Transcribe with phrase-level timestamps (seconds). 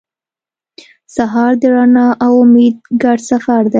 [1.15, 3.69] سهار د رڼا او امید ګډ سفر دی.